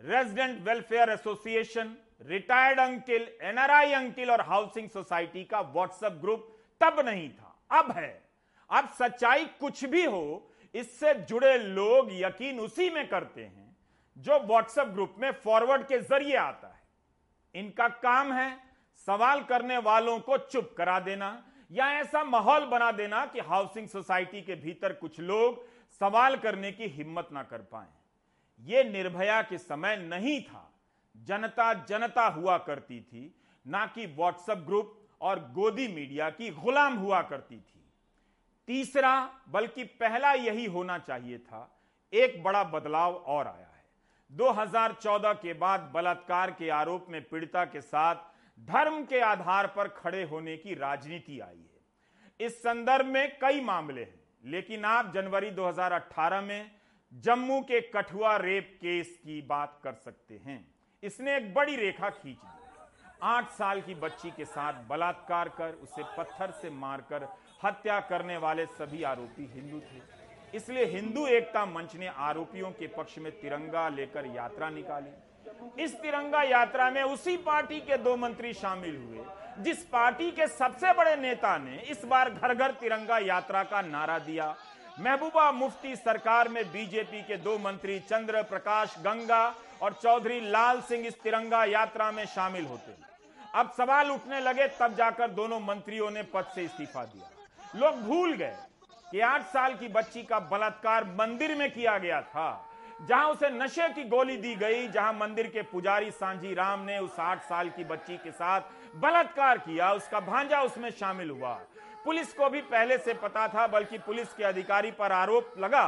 [0.00, 6.48] resident welfare association, retired uncle, NRI uncle और हाउसिंग सोसाइटी का व्हाट्सएप ग्रुप
[6.80, 8.22] तब नहीं था, अब है।
[8.70, 13.76] अब सच्चाई कुछ भी हो इससे जुड़े लोग यकीन उसी में करते हैं
[14.16, 16.82] जो व्हाट्सएप ग्रुप में फॉरवर्ड के ज़रिए आता है।
[17.54, 18.56] इनका काम है
[19.08, 21.30] सवाल करने वालों को चुप करा देना
[21.70, 25.64] या ऐसा माहौल बना देना कि हाउसिंग सोसाइटी के भीतर कुछ लोग
[26.00, 27.86] सवाल करने की हिम्मत ना कर पाए।
[28.60, 30.70] ये निर्भया के समय नहीं था।
[31.14, 33.34] जनता जनता हुआ करती थी,
[33.66, 37.83] ना कि व्हाट्सएप ग्रुप और गोदी मीडिया की गुलाम हुआ करती थी।
[38.68, 41.70] तीसरा, बल्कि पहला यही होना चाहिए था,
[42.12, 43.84] एक बड़ा बदलाव और आया है।
[44.30, 48.14] 2014 के बाद बलात्कार के आरोप में पीड़िता के साथ
[48.58, 54.02] धर्म के आधार पर खड़े होने की राजनीति आई है। इस संदर्भ में कई मामले
[54.02, 56.70] हैं, लेकिन आप जनवरी 2018 में
[57.12, 62.36] जम्मू के कठुआ रेप केस की बात कर सकते हैं। इसने एक बड़ी रेखा खींच
[62.36, 62.48] दी।
[63.22, 67.28] आठ साल की बच्ची के साथ बलात्कार कर उसे पत्थर से मारकर
[67.64, 70.00] हत्या करने वाले सभी आरोपी हिंदू थे।
[70.56, 76.42] इसलिए हिंदू एकता मंच ने आरोपियों के पक्ष में तिरंगा लेकर यात्रा निकाली। इस तिरंगा
[76.42, 79.24] यात्रा में उसी पार्टी के दो मंत्री शामिल हुए,
[79.58, 84.18] जिस पार्टी के सबसे बड़े नेता ने इस बार घर घर तिरंगा यात्रा का नारा
[84.20, 84.54] दिया।
[85.00, 89.44] महबूबा मुफ्ती सरकार में बीजेपी के दो मंत्री चंद्र प्रकाश गंगा
[89.82, 92.94] और चौधरी लाल सिंह इस तिरंगा यात्रा में शामिल होते।
[93.54, 97.30] अब सवाल उठने लगे, तब जाकर दोनों मंत्रियों ने पद से इस्तीफा दिया।
[97.76, 98.56] लोग भूल गए
[99.06, 103.88] कि आठ साल की बच्ची का बलात्कार मंदिर में किया गया था, जहाँ उसे नशे
[103.88, 107.84] की गोली दी गई, जहाँ मंदिर के पुजारी सांझी राम ने उस आठ साल की
[107.84, 108.60] बच्ची के साथ
[108.96, 111.52] बलात्कार किया, उसका भांजा उसमें शामिल हुआ।
[112.04, 115.86] पुलिस को भी पहले से पता था, बल्कि पुलिस के अधिकारी पर आरोप लगा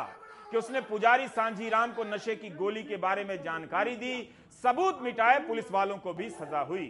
[0.50, 4.28] कि उसने पुजारी सांझी राम को नशे की गोली के बारे में जानकारी दी,
[4.62, 6.86] सबूत मिटाए पुलिस वालों को भी सजा हुई।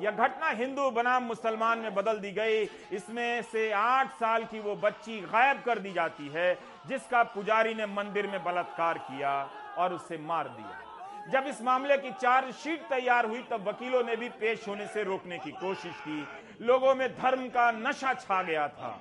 [0.00, 4.76] यह घटना हिंदू बनाम मुसलमान में बदल दी गई। इसमें से आठ साल की वो
[4.76, 6.54] बच्ची गायब कर दी जाती है,
[6.86, 12.10] जिसका पुजारी ने मंदिर में बलात्कार किया और उसे मार दिया। जब इस मामले की
[12.10, 16.26] चार्जशीट तैयार हुई, तब वकीलों ने भी पेश होने से रोकने की कोशिश की।
[16.60, 19.00] लोगों में धर्म का नशा छा गया था।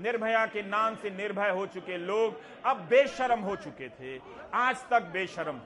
[0.00, 4.20] निर्भया के नाम से निर्भय हो चुके लोग अब बेशरम हो चुके थे।
[4.54, 5.60] आज तक बेशरम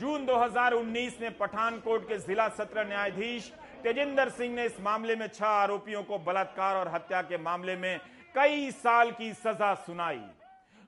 [0.00, 5.46] जून 2019 में पठानकोट के जिला सत्र न्यायाधीश तेजिंदर सिंह ने इस मामले में छह
[5.46, 8.00] आरोपियों को बलात्कार और हत्या के मामले में
[8.34, 10.22] कई साल की सजा सुनाई।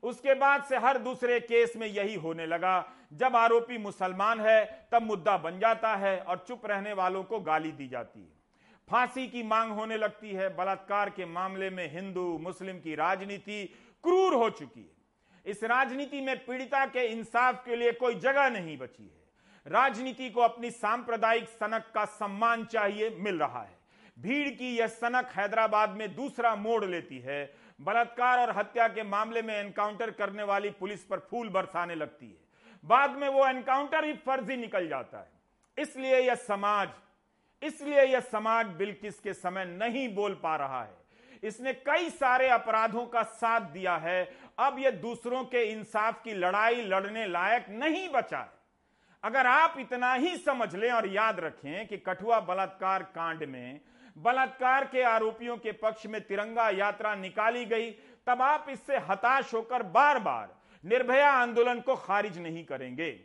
[0.02, 5.02] उसके बाद से हर दूसरे केस में यही होने लगा। जब आरोपी मुसलमान है, तब
[5.02, 8.32] मुद्दा बन जाता है और चुप रहने वालों को गाली दी जाती है।
[8.90, 13.64] फांसी की मांग होने लगती है। बलात्कार के मामले में हिंदू, मुस्लिम की राजनीति
[14.04, 18.78] क्रूर हो चुकी है। इस राजनीति में पीड़िता के इंसाफ के लिए कोई जगह नहीं
[18.78, 19.23] बची है।
[19.66, 23.76] राजनीति को अपनी सांप्रदायिक सनक का सम्मान चाहिए मिल रहा है।
[24.16, 27.44] भीड़ की यह सनक हैदराबाद में दूसरा मोड़ लेती है।
[27.80, 32.42] बलात्कार और हत्या के मामले में एनकाउंटर करने वाली पुलिस पर फूल बरसाने लगती है।
[32.84, 35.32] बाद में वो एनकाउंटर ही फर्जी निकल जाता है।
[35.78, 36.88] इसलिए यह समाज,
[37.62, 41.02] इसलिए यह समाज बिल्किस के समय नहीं बोल पा रहा है।
[41.42, 44.24] इसने कई सारे अपराधों का साथ दिया है।
[44.58, 48.52] अब यह दूसरों के इंसाफ की लड़ाई लड़ने लायक नहीं बचा है।
[49.24, 53.80] अगर आप इतना ही समझ लें और याद रखें कि कठुआ बलात्कार कांड में,
[54.18, 57.90] बलात्कार के आरोपियों के पक्ष में तिरंगा यात्रा निकाली गई,
[58.26, 63.24] तब आप इससे हताश होकर बार बार निर्भया आंदोलन को खारिज नहीं करेंगे।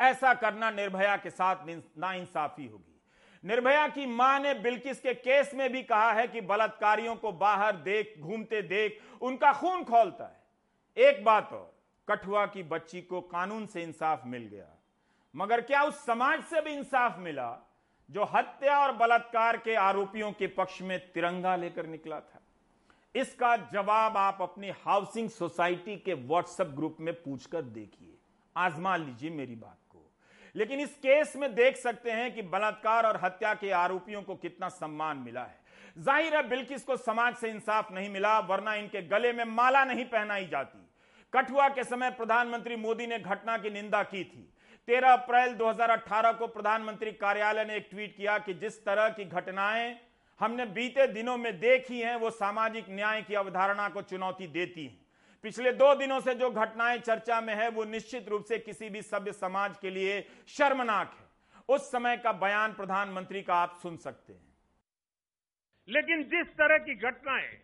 [0.00, 1.56] ऐसा करना निर्भया के साथ
[1.98, 3.00] नाइंसाफी होगी।
[3.44, 7.76] निर्भया की माँ ने बिल्किस के केस में भी कहा है कि बलात्कारियों को बाहर
[7.76, 13.66] देख, घूमते देख, उनका खून खोलता है। एक बात और, कठुआ की बच्ची को कानून
[13.66, 14.76] से इंसाफ मिल गया।
[15.34, 17.66] मगर क्या उस समाज से भी इंसाफ मिला
[18.10, 22.40] जो हत्या और बलात्कार के आरोपियों के पक्ष में तिरंगा लेकर निकला था?
[23.14, 28.16] इसका जवाब आप अपनी हाउसिंग सोसाइटी के व्हाट्सएप ग्रुप में पूछकर देखिए।
[28.56, 30.02] आजमा लीजिए मेरी बात को।
[30.54, 34.68] लेकिन इस केस में देख सकते हैं कि बलात्कार और हत्या के आरोपियों को कितना
[34.68, 35.58] सम्मान मिला है।
[35.98, 40.04] ज़ाहिर है बिल्किस को समाज से इंसाफ नहीं मिला, वरना इनके गले में माला नहीं
[40.04, 40.86] पहनाई जाती।
[41.32, 44.52] कठुआ के समय प्रधानमंत्री मोदी ने घटना की निंदा की थी।
[44.90, 50.00] 13 अप्रैल 2018 को प्रधानमंत्री कार्यालय ने एक ट्वीट किया कि जिस तरह की घटनाएँ
[50.40, 55.06] हमने बीते दिनों में देखी हैं, वो सामाजिक न्याय की अवधारणा को चुनौती देती हैं।
[55.42, 59.02] पिछले दो दिनों से जो घटनाएँ चर्चा में है, वो निश्चित रूप से किसी भी
[59.02, 61.26] सभ्य समाज के लिए शर्मनाक है।
[61.68, 64.54] उस समय का बयान प्रधानमंत्री का आप सुन सकते हैं।
[65.88, 67.58] लेकिन जिस तरह की घटनाएँ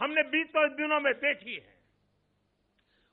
[0.00, 1.78] हमने बीते दिनों में देखी है,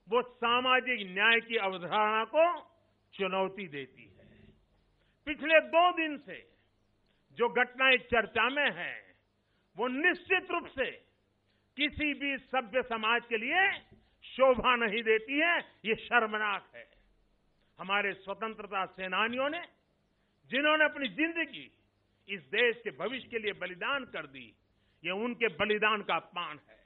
[0.10, 2.73] वो सामाजिक न्याय की अवधारणा को
[3.14, 4.12] चुनौती देती है।
[5.28, 6.38] पिछले दो दिन से
[7.38, 9.16] जो घटनाएँ चर्चा में हैं,
[9.76, 10.90] वो निश्चित रूप से
[11.78, 13.62] किसी भी सभ्य समाज के लिए
[14.24, 16.86] शोभा नहीं देती है। ये शर्मनाक है।
[17.80, 19.62] हमारे स्वतंत्रता सेनानियों ने,
[20.50, 21.70] जिन्होंने अपनी ज़िंदगी
[22.28, 24.46] इस देश के भविष्य के लिए बलिदान कर दी,
[25.04, 26.82] ये उनके बलिदान का अपमान है।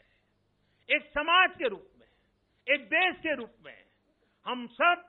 [0.89, 2.07] एक समाज के रूप में,
[2.67, 3.77] एक देश के रूप में
[4.45, 5.05] हम सब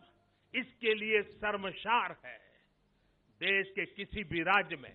[0.54, 2.38] इसके लिए शर्मसार है।
[3.40, 4.94] देश के किसी भी राज्य में,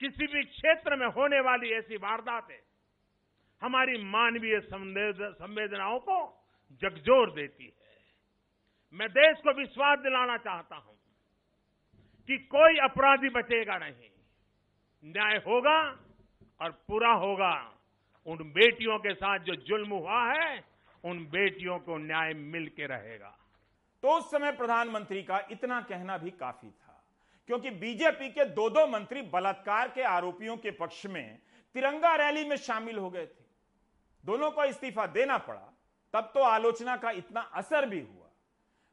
[0.00, 2.58] किसी भी क्षेत्र में होने वाली ऐसी वारदातें
[3.62, 6.18] हमारी मानवीय संवेदनाओं को
[6.82, 7.72] जगजोर देती है।
[8.94, 10.96] मैं देश को विश्वास दिलाना चाहता हूँ
[12.28, 14.10] कि कोई अपराधी बचेगा नहीं।
[15.04, 15.80] न्याय होगा
[16.60, 17.52] और पूरा होगा।
[18.26, 20.64] उन बेटियों के साथ जो जुल्म हुआ है,
[21.04, 23.36] उन बेटियों को न्याय मिल के रहेगा।
[24.02, 27.02] तो उस समय प्रधानमंत्री का इतना कहना भी काफ़ी था,
[27.48, 31.38] क्योंकि बीजेपी के दो दो मंत्री बलात्कार के आरोपियों के पक्ष में
[31.74, 33.44] तिरंगा रैली में शामिल हो गए थे।
[34.24, 35.72] दोनों को इस्तीफा देना पड़ा,
[36.14, 38.28] तब तो आलोचना का इतना असर भी हुआ।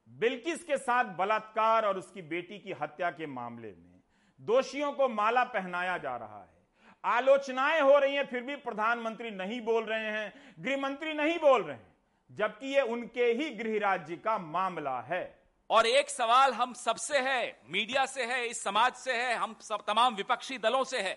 [0.10, 4.02] बिल्किस के साथ बलात्कार और उसकी बेटी की हत्या के मामले में
[4.40, 6.56] दोषियों को माला पहनाया जा रहा है।
[7.04, 11.76] आलोचनाएँ हो रही हैं, फिर भी प्रधानमंत्री नहीं बोल रहे हैं, गृहमंत्री नहीं बोल रहे
[11.76, 11.96] हैं।
[12.32, 17.62] जबकि ये उनके ही गृह राज्य का मामला है। और एक सवाल हम सबसे है,
[17.66, 21.14] मीडिया से है, इस समाज से है, हम सब तमाम विपक्षी दलों से है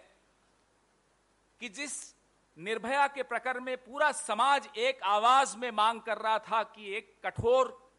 [1.61, 2.15] कि जिस
[2.59, 7.15] निर्भया के प्रकरण में पूरा समाज एक आवाज़ में मांग कर रहा था कि एक
[7.27, 7.91] कठोर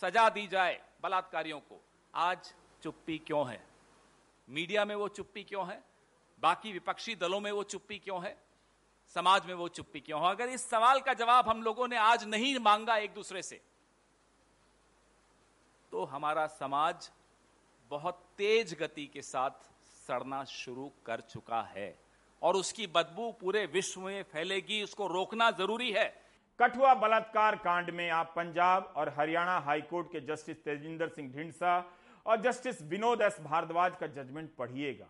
[0.00, 1.80] सजा दी जाए बलात्कारियों को,
[2.14, 3.66] आज चुप्पी क्यों है?
[4.48, 5.82] मीडिया में वो चुप्पी क्यों है?
[6.40, 8.51] बाकी विपक्षी दलों में वो चुप्पी क्यों है?
[9.14, 10.26] समाज में वो चुप्पी क्यों हो?
[10.26, 13.60] अगर इस सवाल का जवाब हम लोगों ने आज नहीं मांगा एक दूसरे से
[15.92, 17.10] तो हमारा समाज
[17.90, 19.70] बहुत तेज गति के साथ
[20.06, 21.94] सड़ना शुरू कर चुका है
[22.42, 26.06] और उसकी बदबू पूरे विश्व में फैलेगी, उसको रोकना ज़रूरी है।
[26.58, 31.76] कठुआ बलात्कार कांड में आप पंजाब और हरियाणा हाईकोर्ट के जस्टिस तेजिंदर सिंह ढिंडसा
[32.26, 35.08] और जस्टिस विनोद एस भारद्वाज का जजमेंट पढ़िएगा।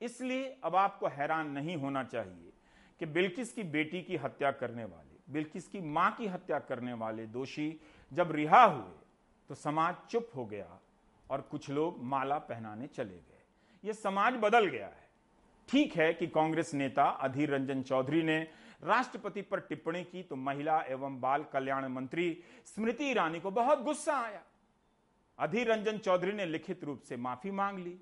[0.00, 2.52] इसलिए अब आपको हैरान नहीं होना चाहिए
[3.00, 7.26] कि बिल्किस की बेटी की हत्या करने वाले, बिल्किस की माँ की हत्या करने वाले
[7.28, 7.80] दोषी
[8.12, 9.04] जब रिहा हुए
[9.50, 10.78] तो समाज चुप हो गया
[11.30, 13.42] और कुछ लोग माला पहनाने चले गए।
[13.84, 15.04] यह समाज बदल गया है।
[15.68, 18.38] ठीक है कि कांग्रेस नेता अधीर रंजन चौधरी ने
[18.82, 24.16] राष्ट्रपति पर टिप्पणी की तो महिला एवं बाल कल्याण मंत्री स्मृति ईरानी को बहुत गुस्सा
[24.16, 24.42] आया।
[25.38, 27.98] अधीर रंजन चौधरी ने लिखित रूप से माफ़ी मांग ली।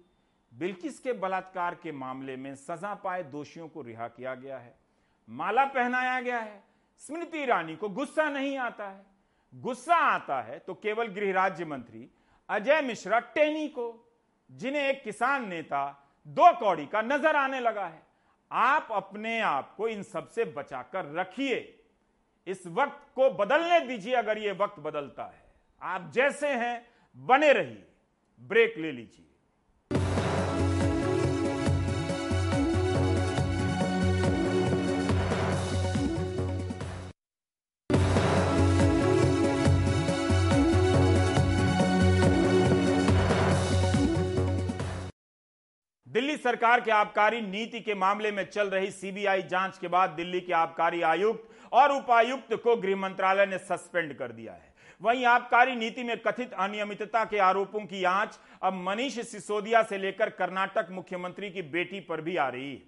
[0.52, 4.74] बिल्किस के बलात्कार के मामले में सजा पाए दोषियों को रिहा किया गया है।
[5.28, 6.62] माला पहनाया गया है।
[7.02, 9.04] स्मृति ईरानी को गुस्सा नहीं आता है।
[9.54, 12.08] गुस्सा आता है तो केवल गृह राज्य मंत्री
[12.48, 13.86] अजय मिश्रा टेनी को,
[14.50, 15.82] जिन्हें एक किसान नेता
[16.26, 18.02] दो कौड़ी का नज़र आने लगा है।
[18.50, 21.56] आप अपने आप को इन सबसे बचाकर रखिए।
[22.46, 25.42] इस वक्त को बदलने दीजिए अगर यह वक्त बदलता है।
[25.82, 27.86] आप जैसे हैं, बने रहिए।
[28.40, 29.26] ब्रेक ले लीजिए।
[46.14, 50.40] दिल्ली सरकार के आबकारी नीति के मामले में चल रही सीबीआई जाँच के बाद दिल्ली
[50.40, 55.74] के आबकारी आयुक्त और उपायुक्त को गृह मंत्रालय ने सस्पेंड कर दिया है। वहीं आबकारी
[55.76, 61.50] नीति में कथित अनियमितता के आरोपों की जाँच अब मनीष सिसोदिया से लेकर कर्नाटक मुख्यमंत्री
[61.50, 62.82] की बेटी पर भी आ रही है।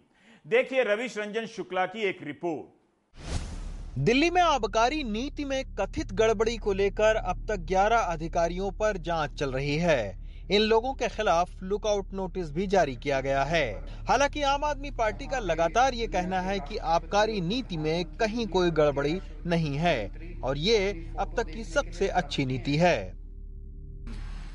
[0.46, 6.72] देखिए रविश रंजन शुक्ला की एक रिपोर्ट। दिल्ली में आबकारी नीति में कथित गड़बड़ी को
[6.74, 12.12] लेकर अब तक 11 अधिकारियों पर जाँच चल रही है। इन लोगों के खिलाफ लुकआउट
[12.14, 13.64] नोटिस भी जारी किया गया है।
[14.08, 18.70] हालाँकि आम आदमी पार्टी का लगातार ये कहना है कि आबकारी नीति में कहीं कोई
[18.72, 20.78] गड़बड़ी नहीं है, और ये
[21.18, 22.98] अब तक की सबसे अच्छी नीति है।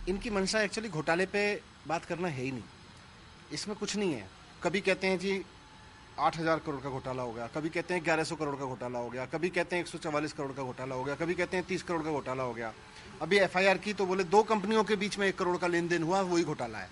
[0.09, 1.43] इनकी मंशा एक्चुअली घोटाले पे
[1.87, 4.27] बात करना है ही नहीं। इसमें कुछ नहीं है।
[4.63, 5.41] कभी कहते हैं जी,
[6.19, 8.99] आठ हज़ार करोड़ का घोटाला हो गया, कभी कहते हैं ग्यारह सौ करोड़ का घोटाला
[8.99, 11.57] हो गया, कभी कहते हैं एक सौ चवालीस करोड़ का घोटाला हो गया, कभी कहते
[11.57, 12.73] हैं तीस करोड़ का घोटाला हो गया।
[13.21, 16.03] अभी एफआईआर की तो बोले दो कंपनियों के बीच में एक करोड़ का लेन देन
[16.03, 16.89] हुआ वही घोटाला है।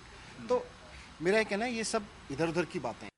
[0.48, 0.62] तो
[1.22, 3.08] मेरा कहना है ये सब इधर उधर की बातें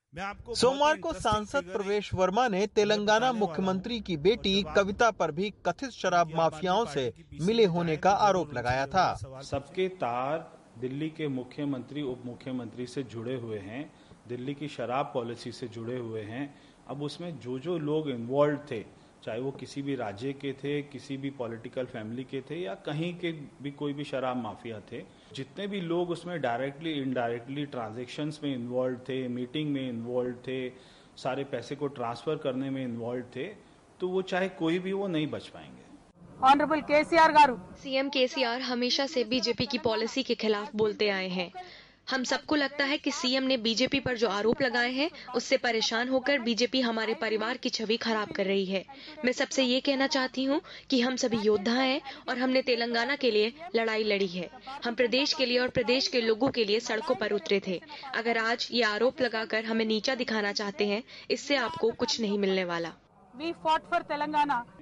[0.55, 6.35] सोमवार को सांसद प्रवेश वर्मा ने तेलंगाना मुख्यमंत्री की बेटी कविता पर भी कथित शराब
[6.35, 7.05] माफियाओं से
[7.43, 9.07] मिले होने का आरोप लगाया था।
[9.43, 13.85] सबके तार दिल्ली के मुख्यमंत्री उप मुख्यमंत्री से जुड़े हुए हैं
[14.29, 16.45] दिल्ली की शराब पॉलिसी से जुड़े हुए हैं।
[16.89, 18.85] अब उसमें जो जो लोग इन्वॉल्व थे
[19.25, 23.13] चाहे वो किसी भी राज्य के थे किसी भी पॉलिटिकल फैमिली के थे या कहीं
[23.15, 25.03] के भी कोई भी शराब माफिया थे
[25.35, 30.69] जितने भी लोग उसमें डायरेक्टली इनडायरेक्टली ट्रांजेक्शन्स में इन्वॉल्व थे मीटिंग में इन्वॉल्व थे
[31.17, 33.47] सारे पैसे को ट्रांसफ़र करने में इन्वॉल्व थे
[34.01, 35.81] तो वो चाहे कोई भी वो नहीं बच पाएँगे।
[36.47, 41.51] Honourable KCR garu CM KCR हमेशा से बीजेपी की पॉलिसी के खिलाफ बोलते आए हैं।
[42.11, 46.09] हम सबको लगता है कि सीएम ने बीजेपी पर जो आरोप लगाए हैं, उससे परेशान
[46.09, 48.85] होकर बीजेपी हमारे परिवार की छवि खराब कर रही है।
[49.25, 53.31] मैं सबसे ये कहना चाहती हूँ कि हम सभी योद्धा हैं और हमने तेलंगाना के
[53.31, 54.51] लिए लड़ाई लड़ी है।
[54.85, 57.81] हम प्रदेश के लिए और प्रदेश के लोगों के लिए सड़कों पर उतरे थे।
[58.15, 62.65] अगर आज ये आरोप लगाकर हमें नीचा दिखाना चाहते हैं, इससे आपको कुछ नहीं मिलने
[62.65, 62.93] वाला।
[63.35, 64.82] We fought for Telangana.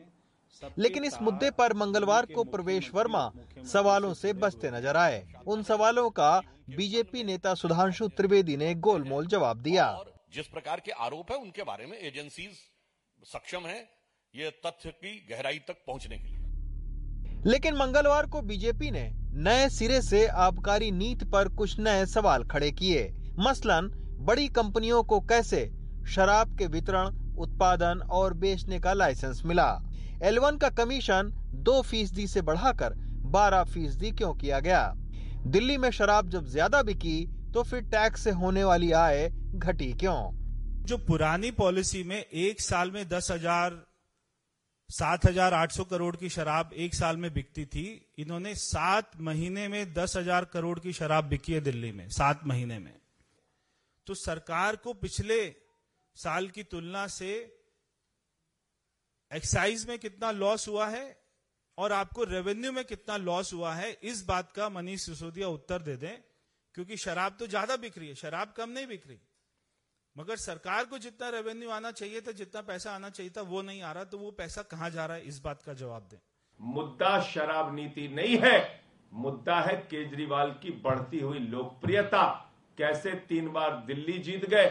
[0.79, 3.31] लेकिन इस मुद्दे पर मंगलवार को प्रवेश वर्मा
[3.73, 6.41] सवालों से बचते नज़र आए। उन सवालों का
[6.71, 9.87] बीजेपी नेता सुधांशु त्रिवेदी ने गोलमोल जवाब दिया।
[10.35, 12.49] जिस प्रकार के आरोप है उनके बारे में एजेंसी
[13.23, 13.79] सक्षम है
[14.35, 16.39] ये तथ्य की गहराई तक पहुँचने के लिए।
[17.47, 19.09] लेकिन मंगलवार को बीजेपी ने
[19.43, 23.91] नए सिरे से आबकारी नीति पर कुछ नए सवाल खड़े किए। मसलन
[24.21, 25.65] बड़ी कंपनियों को कैसे
[26.09, 29.69] शराब के वितरण उत्पादन और बेचने का लाइसेंस मिला?
[30.23, 31.31] एलवन का कमीशन
[31.65, 32.95] दो फ़ीसदी से बढ़ाकर
[33.33, 34.83] बारह फ़ीसदी क्यों किया गया?
[35.47, 40.19] दिल्ली में शराब जब ज़्यादा बिकी तो फिर टैक्स से होने वाली आय घटी क्यों?
[40.85, 43.79] जो पुरानी पॉलिसी में एक साल में दस हज़ार,
[44.91, 49.67] सात हज़ार आठ सौ करोड़ की शराब एक साल में बिकती थी, इन्होंने सात महीने
[49.69, 52.93] में दस हज़ार करोड़ की शराब बिकी है दिल्ली में, सात महीने में।
[54.07, 55.39] तो सरकार को पिछले
[56.17, 57.33] साल की तुलना से
[59.31, 61.17] एक्साइज में कितना लॉस हुआ है
[61.79, 65.97] और आपको रेवेन्यू में कितना लॉस हुआ है, इस बात का मनीष सिसोदिया उत्तर दे
[65.97, 66.17] दें,
[66.75, 69.19] क्योंकि शराब तो ज़्यादा बिक रही है, शराब कम नहीं बिक रही।
[70.17, 73.83] मगर सरकार को जितना रेवेन्यू आना चाहिए था, जितना पैसा आना चाहिए था, वो नहीं
[73.83, 76.19] आ रहा तो वो पैसा कहाँ जा रहा है, इस बात का जवाब दें।
[76.61, 82.27] मुद्दा शराब नीति नहीं है, मुद्दा है केजरीवाल की बढ़ती हुई लोकप्रियता।
[82.79, 84.67] कैसे तीन बार दिल्ली जीत गए,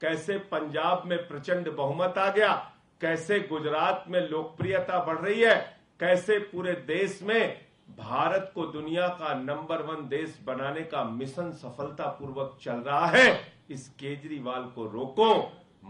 [0.00, 2.52] कैसे पंजाब में प्रचंड बहुमत आ गया
[3.00, 5.54] कैसे गुजरात में लोकप्रियता बढ़ रही है,
[6.00, 7.56] कैसे पूरे देश में
[7.98, 13.40] भारत को दुनिया का नंबर वन देश बनाने का मिशन सफलतापूर्वक चल रहा है,
[13.70, 15.34] इस केजरीवाल को रोको।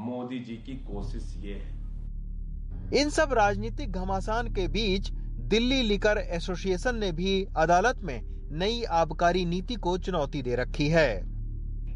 [0.00, 5.10] मोदी जी की कोशिश ये है। इन सब राजनीतिक घमासान के बीच
[5.44, 8.20] दिल्ली लिकर एसोसिएशन ने भी अदालत में
[8.52, 11.10] नई आबकारी नीति को चुनौती दे रखी है।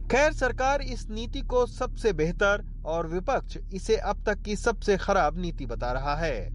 [0.08, 5.38] खैर, सरकार इस नीति को सबसे बेहतर और विपक्ष इसे अब तक की सबसे खराब
[5.38, 6.48] नीति बता रहा है।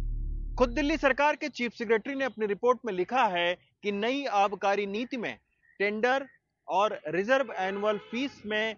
[0.56, 3.54] खुद दिल्ली सरकार के चीफ सेक्रेटरी ने अपनी रिपोर्ट में लिखा है
[3.84, 5.38] कि नई आबकारी नीति में
[5.80, 6.28] टेंडर
[6.68, 8.76] और रिज़र्व एनुअल फ़ीस में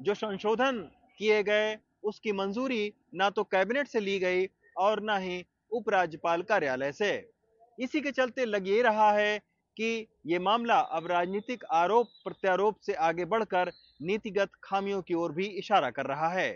[0.00, 0.78] जो संशोधन
[1.18, 4.46] किए गए, उसकी मंजूरी ना तो कैबिनेट से ली गई
[4.76, 7.10] और ना ही उपराज्यपाल कार्यालय से।
[7.78, 9.38] इसी के चलते लग ये रहा है
[9.76, 13.72] कि ये मामला अब राजनीतिक आरोप प्रत्यारोप से आगे बढ़कर
[14.02, 16.50] नीतिगत खामियों की ओर भी इशारा कर रहा है।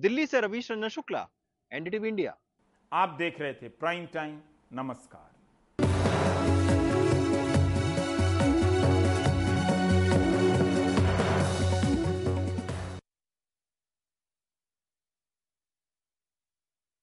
[0.00, 1.28] दिल्ली से रवीश रंजन शुक्ला
[1.70, 2.36] एनडीटीवी इंडिया।
[2.92, 4.40] आप देख रहे थे प्राइम टाइम
[4.72, 5.29] नमस्कार।